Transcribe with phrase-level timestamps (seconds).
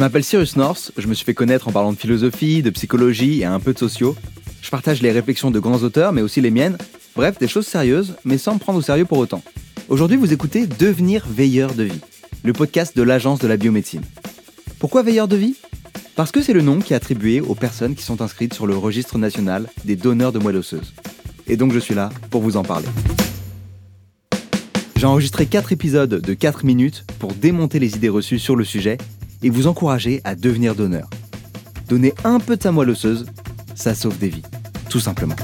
[0.00, 3.40] Je m'appelle Cyrus North, je me suis fait connaître en parlant de philosophie, de psychologie
[3.40, 4.16] et un peu de sociaux.
[4.62, 6.78] Je partage les réflexions de grands auteurs, mais aussi les miennes.
[7.14, 9.42] Bref, des choses sérieuses, mais sans me prendre au sérieux pour autant.
[9.90, 12.00] Aujourd'hui, vous écoutez Devenir veilleur de vie,
[12.44, 14.00] le podcast de l'Agence de la biomédecine.
[14.78, 15.56] Pourquoi veilleur de vie?
[16.16, 18.78] Parce que c'est le nom qui est attribué aux personnes qui sont inscrites sur le
[18.78, 20.94] registre national des donneurs de moelle osseuse.
[21.46, 22.88] Et donc je suis là pour vous en parler.
[24.96, 28.96] J'ai enregistré 4 épisodes de 4 minutes pour démonter les idées reçues sur le sujet
[29.42, 31.08] et vous encourager à devenir donneur.
[31.88, 33.26] Donner un peu de sa moelle osseuse,
[33.74, 34.42] ça sauve des vies,
[34.88, 35.36] tout simplement.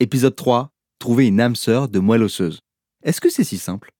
[0.00, 0.70] Épisode 3.
[0.98, 2.60] Trouver une âme sœur de moelle osseuse.
[3.02, 3.90] Est-ce que c'est si simple?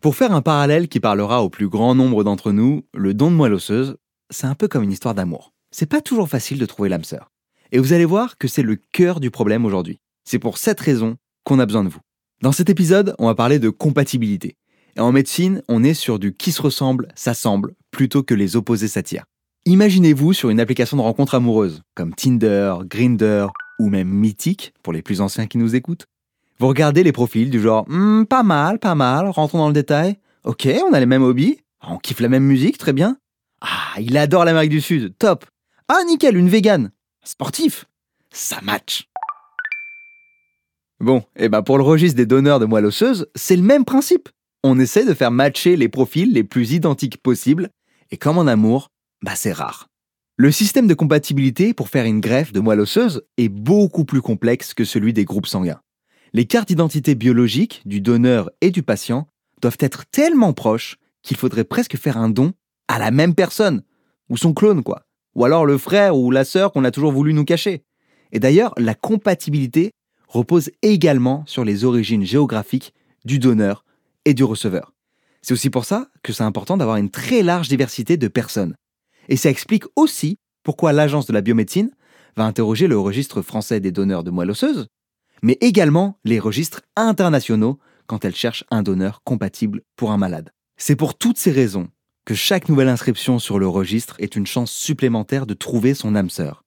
[0.00, 3.36] Pour faire un parallèle qui parlera au plus grand nombre d'entre nous, le don de
[3.36, 3.96] moelle osseuse,
[4.30, 5.52] c'est un peu comme une histoire d'amour.
[5.70, 7.30] C'est pas toujours facile de trouver l'âme sœur.
[7.72, 10.00] Et vous allez voir que c'est le cœur du problème aujourd'hui.
[10.24, 12.00] C'est pour cette raison qu'on a besoin de vous.
[12.40, 14.54] Dans cet épisode, on va parler de compatibilité.
[14.96, 18.86] Et en médecine, on est sur du qui se ressemble, s'assemble, plutôt que les opposés
[18.86, 19.24] s'attirent.
[19.64, 23.48] Imaginez-vous sur une application de rencontre amoureuse, comme Tinder, Grinder
[23.80, 26.06] ou même Mythique, pour les plus anciens qui nous écoutent.
[26.60, 30.18] Vous regardez les profils du genre hmm, pas mal, pas mal, rentrons dans le détail.
[30.44, 33.18] Ok, on a les mêmes hobbies, on kiffe la même musique, très bien.
[33.60, 35.44] Ah, il adore l'Amérique du Sud, top.
[35.88, 36.92] Ah, nickel, une végane.
[37.24, 37.86] Sportif.
[38.30, 39.07] Ça match.
[41.00, 43.84] Bon, et eh ben pour le registre des donneurs de moelle osseuse, c'est le même
[43.84, 44.28] principe.
[44.64, 47.70] On essaie de faire matcher les profils les plus identiques possibles,
[48.10, 48.88] et comme en amour,
[49.22, 49.88] bah c'est rare.
[50.36, 54.74] Le système de compatibilité pour faire une greffe de moelle osseuse est beaucoup plus complexe
[54.74, 55.80] que celui des groupes sanguins.
[56.32, 59.28] Les cartes d'identité biologique du donneur et du patient
[59.62, 62.52] doivent être tellement proches qu'il faudrait presque faire un don
[62.88, 63.82] à la même personne,
[64.30, 65.04] ou son clone quoi,
[65.36, 67.84] ou alors le frère ou la sœur qu'on a toujours voulu nous cacher.
[68.32, 69.92] Et d'ailleurs, la compatibilité
[70.28, 73.84] repose également sur les origines géographiques du donneur
[74.24, 74.92] et du receveur.
[75.42, 78.74] C'est aussi pour ça que c'est important d'avoir une très large diversité de personnes.
[79.28, 81.90] Et ça explique aussi pourquoi l'Agence de la biomédecine
[82.36, 84.86] va interroger le registre français des donneurs de moelle osseuse,
[85.42, 90.50] mais également les registres internationaux quand elle cherche un donneur compatible pour un malade.
[90.76, 91.88] C'est pour toutes ces raisons
[92.24, 96.30] que chaque nouvelle inscription sur le registre est une chance supplémentaire de trouver son âme
[96.30, 96.64] sœur.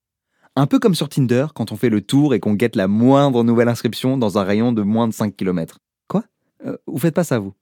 [0.57, 3.45] Un peu comme sur Tinder quand on fait le tour et qu'on guette la moindre
[3.45, 5.79] nouvelle inscription dans un rayon de moins de 5 km.
[6.09, 6.25] Quoi?
[6.65, 7.53] Euh, Vous faites pas ça, vous?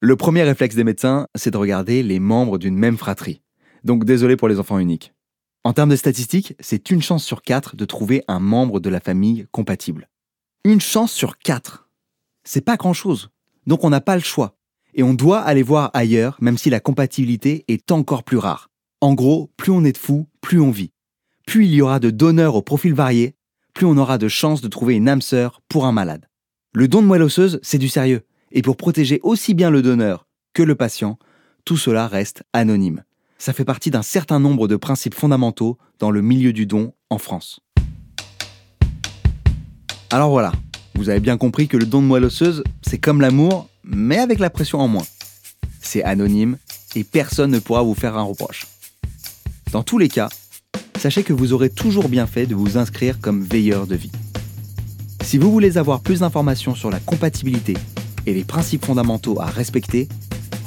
[0.00, 3.42] Le premier réflexe des médecins, c'est de regarder les membres d'une même fratrie.
[3.84, 5.14] Donc désolé pour les enfants uniques.
[5.62, 8.98] En termes de statistiques, c'est une chance sur 4 de trouver un membre de la
[8.98, 10.08] famille compatible.
[10.64, 11.88] Une chance sur 4
[12.42, 13.30] C'est pas grand-chose.
[13.68, 14.56] Donc on n'a pas le choix.
[14.94, 18.68] Et on doit aller voir ailleurs, même si la compatibilité est encore plus rare.
[19.00, 20.91] En gros, plus on est de fous, plus on vit
[21.46, 23.34] plus il y aura de donneurs au profil varié,
[23.74, 26.28] plus on aura de chances de trouver une âme sœur pour un malade.
[26.74, 28.22] Le don de moelle osseuse, c'est du sérieux.
[28.50, 31.18] Et pour protéger aussi bien le donneur que le patient,
[31.64, 33.04] tout cela reste anonyme.
[33.38, 37.18] Ça fait partie d'un certain nombre de principes fondamentaux dans le milieu du don en
[37.18, 37.60] France.
[40.10, 40.52] Alors voilà,
[40.94, 44.38] vous avez bien compris que le don de moelle osseuse, c'est comme l'amour, mais avec
[44.38, 45.06] la pression en moins.
[45.80, 46.58] C'est anonyme
[46.94, 48.66] et personne ne pourra vous faire un reproche.
[49.72, 50.28] Dans tous les cas,
[51.02, 54.12] sachez que vous aurez toujours bien fait de vous inscrire comme veilleur de vie.
[55.24, 57.76] Si vous voulez avoir plus d'informations sur la compatibilité
[58.24, 60.08] et les principes fondamentaux à respecter,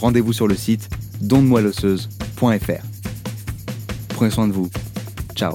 [0.01, 0.89] rendez-vous sur le site
[1.21, 2.83] dondemoelleosseuse.fr.
[4.09, 4.69] Prenez soin de vous.
[5.35, 5.53] Ciao